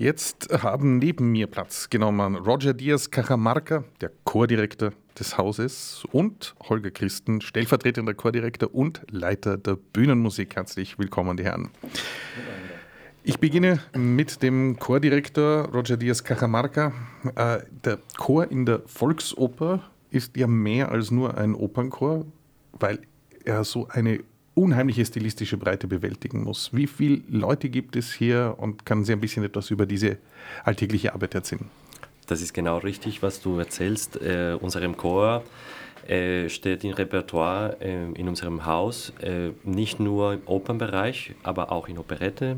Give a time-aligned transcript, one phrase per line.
[0.00, 6.90] Jetzt haben neben mir Platz genommen Roger Diaz Cajamarca, der Chordirektor des Hauses, und Holger
[6.90, 10.56] Christen, stellvertretender Chordirektor und Leiter der Bühnenmusik.
[10.56, 11.68] Herzlich willkommen, die Herren.
[13.24, 16.94] Ich beginne mit dem Chordirektor Roger Diaz Cajamarca.
[17.34, 22.24] Äh, der Chor in der Volksoper ist ja mehr als nur ein Opernchor,
[22.72, 23.00] weil
[23.44, 24.20] er so eine
[24.54, 26.70] unheimliche stilistische Breite bewältigen muss.
[26.74, 30.18] Wie viele Leute gibt es hier und kann Sie ein bisschen etwas über diese
[30.64, 31.70] alltägliche Arbeit erzählen?
[32.26, 34.20] Das ist genau richtig, was du erzählst.
[34.20, 35.42] Äh, unserem Chor
[36.06, 41.88] äh, steht im Repertoire äh, in unserem Haus äh, nicht nur im Opernbereich, aber auch
[41.88, 42.56] in Operette,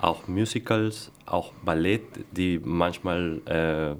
[0.00, 3.90] auch Musicals, auch Ballett, die manchmal äh,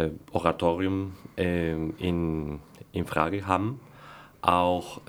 [0.00, 2.60] äh, Oratorium in,
[2.92, 3.80] in Frage haben,
[4.40, 5.00] auch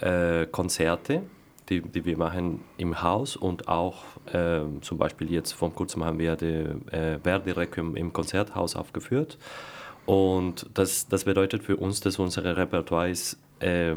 [0.52, 1.24] Konzerte
[1.70, 6.20] die, die wir machen im Haus und auch äh, zum Beispiel jetzt vor kurzem haben
[6.20, 9.38] wir die äh, Verdi Requiem im Konzerthaus aufgeführt.
[10.06, 13.96] Und das, das bedeutet für uns, dass unser Repertoire ist äh,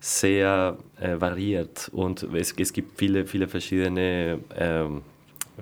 [0.00, 5.00] sehr äh, variiert und es, es gibt viele, viele verschiedene ähm,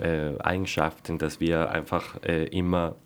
[0.01, 2.97] äh, Eigenschaften, dass wir einfach äh, immer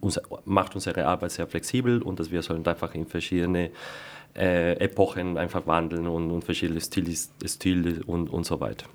[0.00, 3.70] unser, macht unsere Arbeit sehr flexibel und dass wir sollen einfach in verschiedene
[4.36, 8.86] äh, Epochen einfach wandeln und, und verschiedene Stile, Stile und, und so weiter.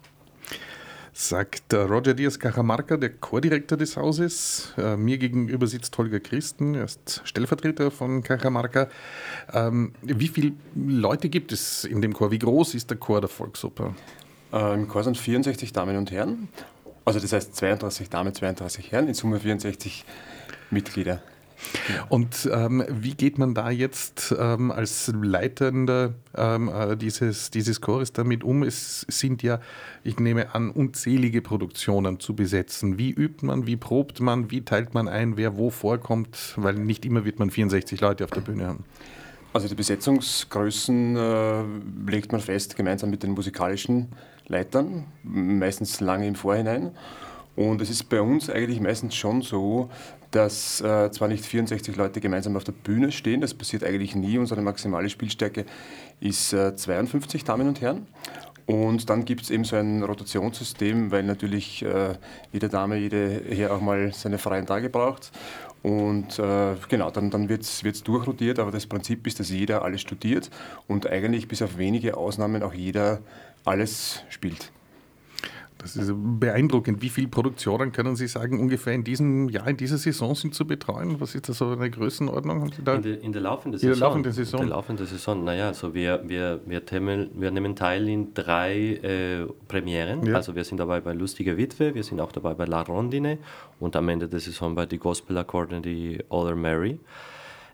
[1.15, 4.73] Sagt Roger Diaz Cajamarca, der Chordirektor des Hauses.
[4.77, 8.87] Äh, mir gegenüber sitzt Holger Christen, er ist Stellvertreter von Cajamarca.
[9.53, 12.31] Ähm, wie viele Leute gibt es in dem Chor?
[12.31, 13.93] Wie groß ist der Chor der Volksoper?
[14.51, 16.49] Äh, Im Chor sind 64 Damen und Herren.
[17.05, 20.05] Also das heißt 32 Damen, 32 Herren, in Summe 64
[20.73, 21.21] Mitglieder.
[22.09, 28.13] Und ähm, wie geht man da jetzt ähm, als Leitender ähm, äh, dieses, dieses Chores
[28.13, 28.63] damit um?
[28.63, 29.59] Es sind ja,
[30.03, 32.97] ich nehme an, unzählige Produktionen zu besetzen.
[32.97, 36.53] Wie übt man, wie probt man, wie teilt man ein, wer wo vorkommt?
[36.57, 38.83] Weil nicht immer wird man 64 Leute auf der Bühne haben.
[39.53, 41.63] Also die Besetzungsgrößen äh,
[42.09, 44.07] legt man fest gemeinsam mit den musikalischen
[44.47, 46.91] Leitern, meistens lange im Vorhinein.
[47.55, 49.89] Und es ist bei uns eigentlich meistens schon so,
[50.31, 54.37] dass äh, zwar nicht 64 Leute gemeinsam auf der Bühne stehen, das passiert eigentlich nie.
[54.39, 55.65] Unsere maximale Spielstärke
[56.19, 58.07] ist äh, 52 Damen und Herren.
[58.65, 62.15] Und dann gibt es eben so ein Rotationssystem, weil natürlich äh,
[62.51, 65.31] jede Dame, jede Herr auch mal seine freien Tage braucht.
[65.83, 69.99] Und äh, genau, dann, dann wird es durchrotiert, aber das Prinzip ist, dass jeder alles
[69.99, 70.49] studiert
[70.87, 73.19] und eigentlich bis auf wenige Ausnahmen auch jeder
[73.65, 74.71] alles spielt.
[75.83, 77.01] Das ist beeindruckend.
[77.01, 80.65] Wie viele Produktionen können Sie sagen, ungefähr in diesem Jahr, in dieser Saison sind zu
[80.65, 81.19] betreuen?
[81.19, 82.61] Was ist da so eine Größenordnung?
[82.61, 82.95] Haben Sie da?
[82.95, 83.91] In, der, in der laufenden Saison.
[83.91, 84.61] In der laufenden Saison.
[84.61, 85.43] In der laufenden Saison.
[85.43, 90.25] Naja, also wir, wir, wir, temen, wir nehmen teil in drei äh, Premieren.
[90.25, 90.35] Ja.
[90.35, 93.39] Also wir sind dabei bei Lustige Witwe, wir sind auch dabei bei La Rondine
[93.81, 96.97] und am Ende der Saison bei die Gospel According, die Other Mary.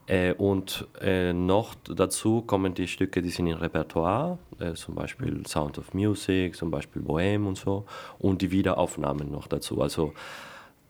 [0.10, 5.46] Äh, und äh, noch dazu kommen die Stücke, die sind im Repertoire, äh, zum Beispiel
[5.46, 7.86] Sound of Music, zum Beispiel Bohème und so,
[8.18, 9.82] und die Wiederaufnahmen noch dazu.
[9.82, 10.14] Also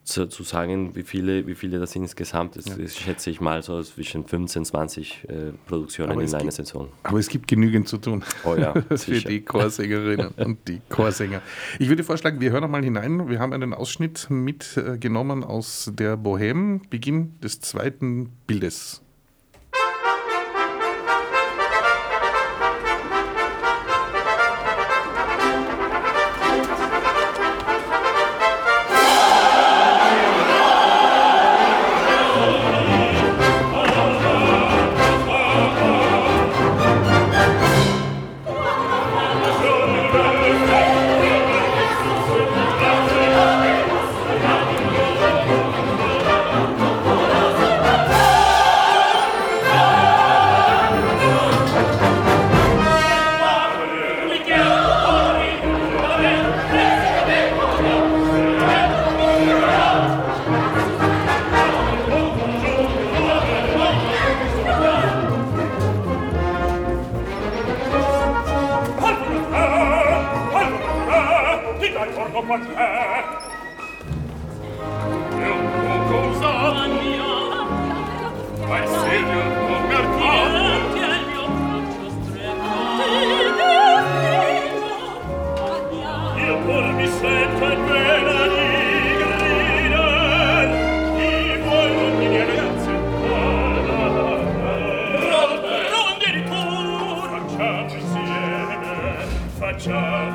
[0.05, 2.87] zu, zu sagen, wie viele, wie viele das insgesamt ist, ja.
[2.87, 6.87] schätze ich mal so zwischen 15, 20 äh, Produktionen in einer Saison.
[7.03, 8.23] Aber es gibt genügend zu tun.
[8.45, 11.41] Oh ja, für die Chorsängerinnen und die Chorsänger.
[11.77, 13.29] Ich würde vorschlagen, wir hören noch mal hinein.
[13.29, 19.03] Wir haben einen Ausschnitt mitgenommen aus der Bohème, Beginn des zweiten Bildes.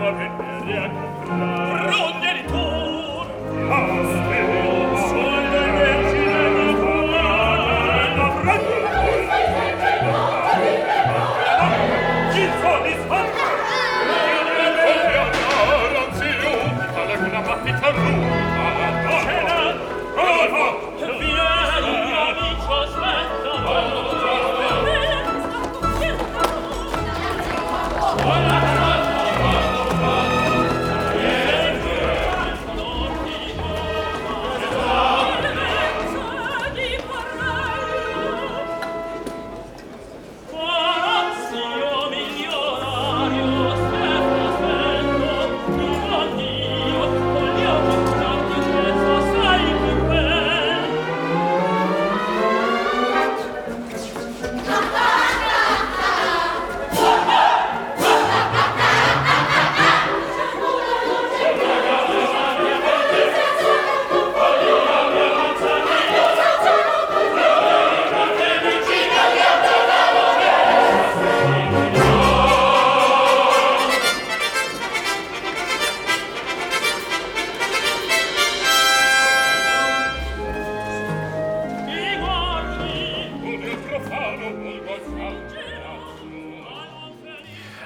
[0.01, 1.93] var händer jag kommer.
[1.93, 3.27] Från genitor!
[3.71, 4.64] Hans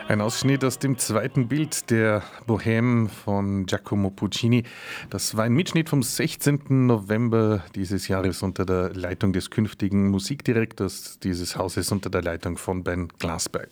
[0.09, 4.63] Ein Ausschnitt aus dem zweiten Bild der Bohème von Giacomo Puccini.
[5.11, 6.87] Das war ein Mitschnitt vom 16.
[6.87, 12.85] November dieses Jahres unter der Leitung des künftigen Musikdirektors dieses Hauses unter der Leitung von
[12.85, 13.69] Ben Glasberg.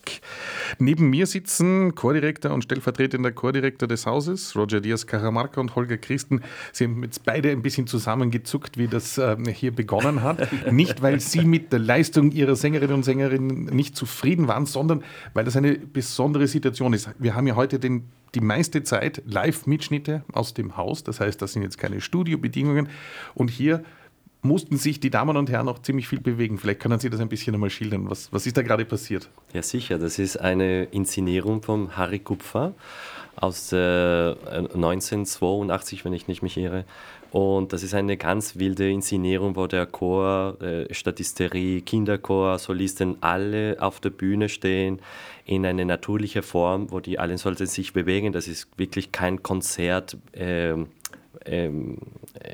[0.77, 6.43] Neben mir sitzen Chordirektor und stellvertretender Chordirektor des Hauses, Roger Diaz Caramarca und Holger Christen.
[6.71, 10.47] Sie haben jetzt beide ein bisschen zusammengezuckt, wie das äh, hier begonnen hat.
[10.71, 15.03] Nicht, weil Sie mit der Leistung Ihrer Sängerinnen und Sänger nicht zufrieden waren, sondern
[15.33, 17.09] weil das eine besondere besondere Situation ist.
[17.19, 18.03] Wir haben ja heute den,
[18.35, 21.01] die meiste Zeit Live-Mitschnitte aus dem Haus.
[21.05, 22.89] Das heißt, das sind jetzt keine Studiobedingungen.
[23.33, 23.81] Und hier
[24.41, 26.57] mussten sich die Damen und Herren auch ziemlich viel bewegen.
[26.57, 28.09] Vielleicht können Sie das ein bisschen einmal schildern.
[28.09, 29.29] Was, was ist da gerade passiert?
[29.53, 29.97] Ja, sicher.
[29.97, 32.73] Das ist eine Inszenierung von Harry Kupfer
[33.35, 36.85] aus äh, 1982, wenn ich nicht mich irre.
[37.31, 43.77] Und das ist eine ganz wilde Inszenierung, wo der Chor, äh, Statisterie, Kinderchor, Solisten alle
[43.79, 44.99] auf der Bühne stehen
[45.45, 48.31] in eine natürliche Form, wo die alle sollten sich bewegen.
[48.31, 50.17] Das ist wirklich kein Konzert.
[50.31, 50.75] Äh,
[51.47, 51.97] ähm,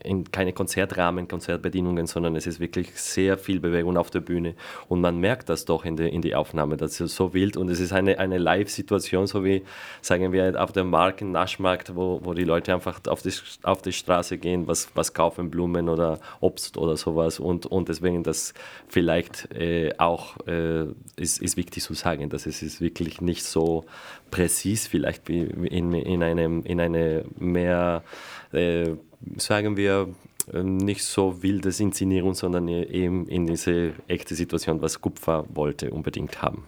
[0.04, 4.56] in keine Konzertrahmen, Konzertbedienungen, sondern es ist wirklich sehr viel Bewegung auf der Bühne.
[4.88, 7.58] Und man merkt das doch in, der in die Aufnahme, das ist so wild.
[7.58, 9.64] Und es ist eine, eine Live-Situation, so wie,
[10.02, 13.94] sagen wir, auf dem Marken, Naschmarkt, wo, wo die Leute einfach auf die, auf die
[13.94, 17.40] Straße gehen, was, was kaufen, Blumen oder Obst oder sowas.
[17.40, 18.54] Und, und deswegen das
[18.88, 20.86] vielleicht äh, auch äh,
[21.16, 23.86] ist, ist wichtig zu sagen, dass es ist wirklich nicht so
[24.34, 28.04] präzis vielleicht in, in, einem, in eine mehr
[28.52, 28.94] äh,
[29.38, 30.10] sagen wir,
[30.52, 35.92] äh, nicht so wildes Inszenierung, sondern e-, eben in diese echte Situation, was Kupfer wollte,
[35.92, 36.64] unbedingt haben.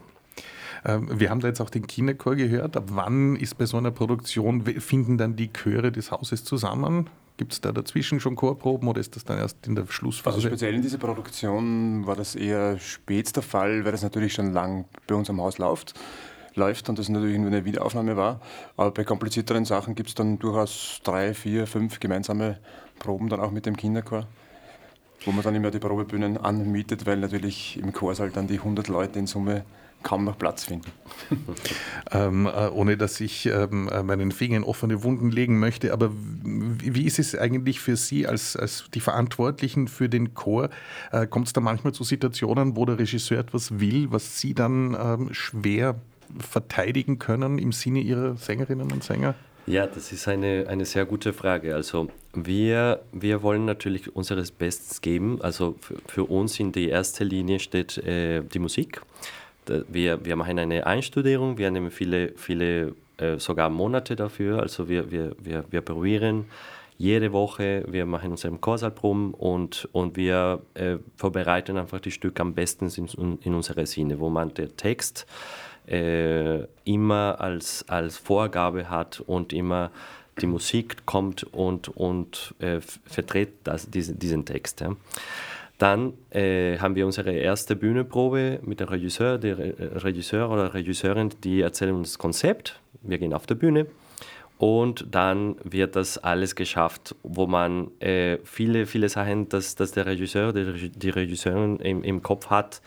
[0.85, 2.77] Ähm, wir haben da jetzt auch den Kinderchor gehört.
[2.77, 7.09] Ab wann ist bei so einer Produktion, finden dann die Chöre des Hauses zusammen?
[7.37, 10.35] Gibt es da dazwischen schon Chorproben oder ist das dann erst in der Schlussphase?
[10.35, 14.53] Also speziell in dieser Produktion war das eher spät der Fall, weil das natürlich schon
[14.53, 15.95] lang bei uns am Haus läuft
[16.55, 18.41] läuft und das natürlich nur eine Wiederaufnahme war.
[18.77, 22.57] Aber bei komplizierteren Sachen gibt es dann durchaus drei, vier, fünf gemeinsame
[22.99, 24.27] Proben dann auch mit dem Kinderchor
[25.25, 29.19] wo man dann immer die Probebühnen anmietet, weil natürlich im Chorsaal dann die 100 Leute
[29.19, 29.65] in Summe
[30.03, 30.91] kaum noch Platz finden.
[32.11, 36.11] ähm, äh, ohne dass ich ähm, äh, meinen Finger in offene Wunden legen möchte, aber
[36.13, 40.69] wie, wie ist es eigentlich für Sie als, als die Verantwortlichen für den Chor?
[41.11, 44.95] Äh, Kommt es da manchmal zu Situationen, wo der Regisseur etwas will, was Sie dann
[44.99, 45.95] ähm, schwer
[46.39, 49.35] verteidigen können im Sinne Ihrer Sängerinnen und Sänger?
[49.67, 51.73] Ja, das ist eine, eine sehr gute Frage.
[51.73, 55.41] Also wir, wir wollen natürlich unseres Bestes geben.
[55.41, 59.01] Also für, für uns in der ersten Linie steht äh, die Musik.
[59.87, 64.61] Wir, wir machen eine Einstudierung, wir nehmen viele, viele äh, sogar Monate dafür.
[64.61, 66.45] Also wir, wir, wir, wir probieren
[66.97, 72.53] jede Woche, wir machen unseren Chorsalproben und, und wir äh, vorbereiten einfach die Stücke am
[72.53, 75.25] besten in, in unserer Sinne, wo man den Text
[75.87, 79.91] äh, immer als, als Vorgabe hat und immer
[80.41, 84.81] die Musik kommt und, und äh, vertritt das, diesen, diesen Text.
[84.81, 84.95] Ja.
[85.77, 89.57] Dann äh, haben wir unsere erste Bühnenprobe mit dem Regisseur, der
[90.03, 92.79] Regisseur oder Regisseurin, die erzählen uns das Konzept.
[93.01, 93.87] Wir gehen auf der Bühne
[94.57, 100.05] und dann wird das alles geschafft, wo man äh, viele, viele Sachen, dass, dass der
[100.05, 102.81] Regisseur, die, die Regisseurin im, im Kopf hat,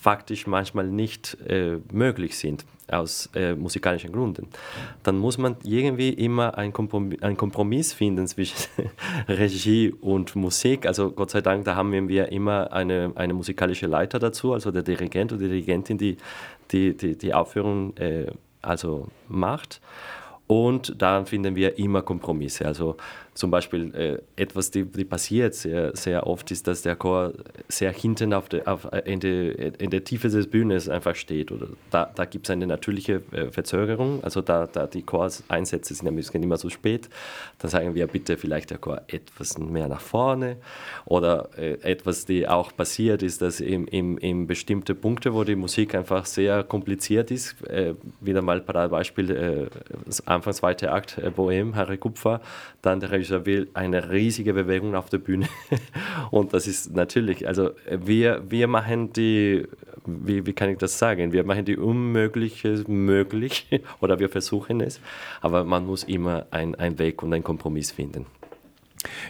[0.00, 4.48] faktisch manchmal nicht äh, möglich sind aus äh, musikalischen Gründen,
[5.02, 8.56] dann muss man irgendwie immer einen Kompromiss, einen Kompromiss finden zwischen
[9.28, 10.86] Regie und Musik.
[10.86, 14.82] Also Gott sei Dank, da haben wir immer eine, eine musikalische Leiter dazu, also der
[14.82, 16.16] Dirigent oder die Dirigentin, die
[16.72, 18.26] die, die, die Aufführung äh,
[18.62, 19.80] also macht.
[20.46, 22.66] Und da finden wir immer Kompromisse.
[22.66, 22.96] Also
[23.34, 27.32] zum Beispiel äh, etwas, die, die, passiert sehr, sehr oft, ist, dass der Chor
[27.68, 31.52] sehr hinten auf de, auf, äh, in, de, in der Tiefe des Bühnes einfach steht.
[31.52, 34.22] Oder da, da gibt es eine natürliche äh, Verzögerung.
[34.24, 37.08] Also da, da die Choreinsätze sind ja immer so spät.
[37.60, 40.56] Dann sagen wir bitte vielleicht der Chor etwas mehr nach vorne.
[41.04, 45.56] Oder äh, etwas, die auch passiert, ist, dass in, in, in bestimmte Punkte, wo die
[45.56, 49.66] Musik einfach sehr kompliziert ist, äh, wieder mal Paradebeispiel, äh,
[50.26, 52.40] Anfang zweite Akt, Bohem, Harry Kupfer,
[52.82, 55.48] dann der Regisseur will eine riesige Bewegung auf der Bühne.
[56.30, 59.66] Und das ist natürlich, also wir, wir machen die,
[60.06, 63.66] wie, wie kann ich das sagen, wir machen die Unmögliche möglich
[64.00, 65.00] oder wir versuchen es,
[65.40, 68.26] aber man muss immer einen Weg und einen Kompromiss finden.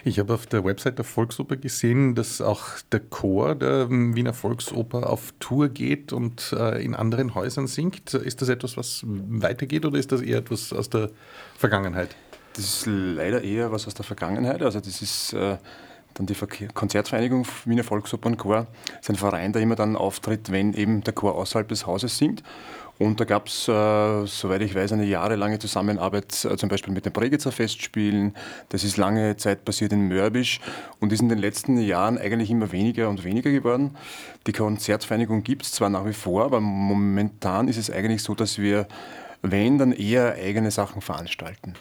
[0.03, 5.09] Ich habe auf der Website der Volksoper gesehen, dass auch der Chor der Wiener Volksoper
[5.09, 8.13] auf Tour geht und äh, in anderen Häusern singt.
[8.13, 11.09] Ist das etwas, was weitergeht oder ist das eher etwas aus der
[11.57, 12.15] Vergangenheit?
[12.53, 14.61] Das ist leider eher was aus der Vergangenheit.
[14.61, 15.57] Also das ist äh,
[16.13, 16.35] dann die
[16.73, 18.67] Konzertvereinigung Wiener Volksopernchor.
[18.87, 22.17] Das ist ein Verein, der immer dann auftritt, wenn eben der Chor außerhalb des Hauses
[22.17, 22.43] singt.
[22.99, 27.03] Und da gab es, äh, soweit ich weiß, eine jahrelange Zusammenarbeit, äh, zum Beispiel mit
[27.03, 28.35] den Bregenzer Festspielen.
[28.69, 30.59] Das ist lange Zeit passiert in Mörbisch
[30.99, 33.97] und ist in den letzten Jahren eigentlich immer weniger und weniger geworden.
[34.45, 38.59] Die Konzertvereinigung gibt es zwar nach wie vor, aber momentan ist es eigentlich so, dass
[38.59, 38.87] wir,
[39.41, 41.73] wenn, dann eher eigene Sachen veranstalten.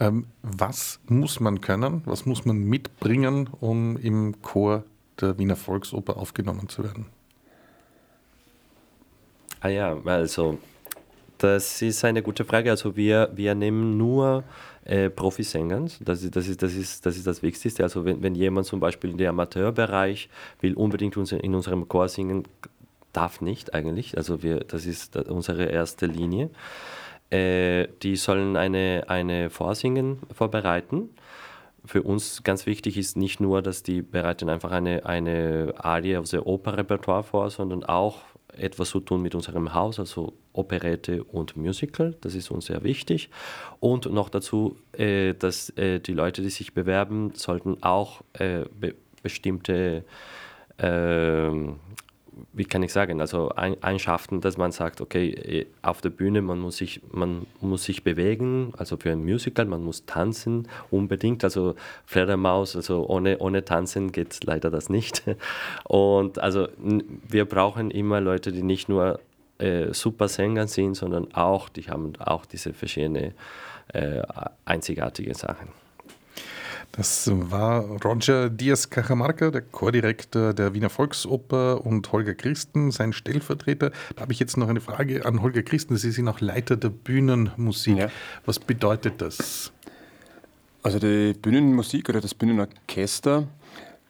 [0.00, 4.84] Ähm, was muss man können, was muss man mitbringen, um im Chor
[5.20, 7.06] der Wiener Volksoper aufgenommen zu werden?
[9.60, 10.58] Ah ja, also
[11.38, 12.70] das ist eine gute Frage.
[12.70, 14.44] Also wir, wir nehmen nur
[14.84, 15.86] äh, Profisänger.
[16.00, 17.82] Das ist, das, ist, das, ist, das ist das Wichtigste.
[17.82, 20.28] Also wenn, wenn jemand zum Beispiel in den Amateurbereich
[20.60, 22.44] will unbedingt in unserem Chor singen,
[23.12, 24.16] darf nicht eigentlich.
[24.16, 26.50] Also wir, das ist unsere erste Linie.
[27.32, 31.10] Äh, die sollen eine, eine Vorsingen vorbereiten
[31.84, 36.30] für uns ganz wichtig ist nicht nur, dass die bereiten einfach eine, eine Arie aus
[36.30, 38.18] dem Operrepertoire vor, sondern auch
[38.56, 42.14] etwas zu tun mit unserem Haus, also Operette und Musical.
[42.20, 43.30] Das ist uns sehr wichtig.
[43.80, 48.94] Und noch dazu, äh, dass äh, die Leute, die sich bewerben, sollten auch äh, be
[49.22, 50.04] bestimmte
[50.78, 51.76] ähm,
[52.52, 56.58] wie kann ich sagen, also Einschaften, dass man sagt, okay, eh, auf der Bühne, man
[56.58, 61.74] muss sich, man muss sich bewegen, also für ein Musical, man muss tanzen unbedingt, also
[62.06, 65.22] Fledermaus, also ohne, ohne Tanzen geht leider das nicht.
[65.84, 66.68] Und also
[67.28, 69.20] wir brauchen immer Leute, die nicht nur
[69.58, 73.34] äh, super Sänger sind, sondern auch, die haben auch diese verschiedenen
[73.92, 74.22] äh,
[74.64, 75.81] einzigartige Sachen.
[76.92, 83.92] Das war Roger Diaz Cajamarca, der Chordirektor der Wiener Volksoper und Holger Christen, sein Stellvertreter.
[84.14, 85.96] Da habe ich jetzt noch eine Frage an Holger Christen.
[85.96, 87.96] Sie sind auch Leiter der Bühnenmusik.
[87.96, 88.08] Ja.
[88.44, 89.72] Was bedeutet das?
[90.82, 93.48] Also die Bühnenmusik oder das Bühnenorchester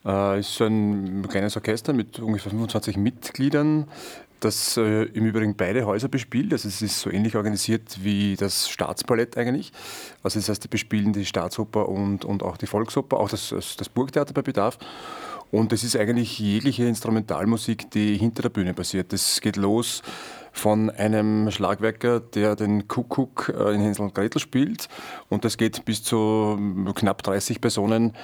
[0.04, 3.86] äh, ist so ein kleines Orchester mit ungefähr 25 Mitgliedern,
[4.44, 6.52] das äh, im Übrigen beide Häuser bespielt.
[6.52, 9.72] Also es ist so ähnlich organisiert wie das Staatsballett eigentlich.
[10.22, 13.88] Also das heißt, die bespielen die Staatsoper und, und auch die Volksoper, auch das, das
[13.88, 14.78] Burgtheater bei Bedarf.
[15.52, 19.12] Und es ist eigentlich jegliche Instrumentalmusik, die hinter der Bühne passiert.
[19.12, 20.02] Das geht los
[20.50, 24.88] von einem Schlagwerker, der den Kuckuck äh, in Hänsel und Gretel spielt.
[25.28, 26.58] Und das geht bis zu
[26.94, 28.14] knapp 30 Personen,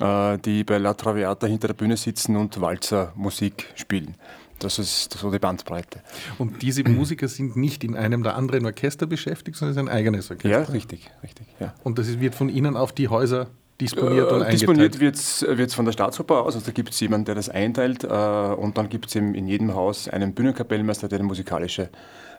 [0.00, 4.14] äh, die bei La Traviata hinter der Bühne sitzen und Walzermusik spielen.
[4.58, 6.00] Das ist so die Bandbreite.
[6.38, 9.96] Und diese Musiker sind nicht in einem der anderen Orchester beschäftigt, sondern es ist ein
[9.96, 10.48] eigenes Orchester.
[10.48, 11.46] Ja, richtig, richtig.
[11.60, 11.74] Ja.
[11.84, 13.48] Und das wird von Ihnen auf die Häuser
[13.80, 16.54] disponiert äh, und Disponiert wird es von der Staatsoper aus.
[16.54, 18.04] Also da gibt es jemanden, der das einteilt.
[18.04, 21.90] Äh, und dann gibt es in jedem Haus einen Bühnenkapellmeister, der die musikalische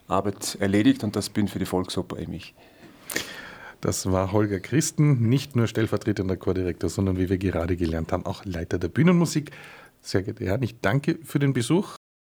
[0.07, 1.03] Arbeit erledigt.
[1.03, 2.53] Und das bin für die Volksoper eben ich.
[3.81, 8.43] Das war Holger Christen, nicht nur stellvertretender Chordirektor, sondern wie wir gerade gelernt haben, auch
[8.43, 9.51] Leiter der Bühnenmusik.
[10.01, 11.95] Sehr geehrter Herr, ich danke für den Besuch.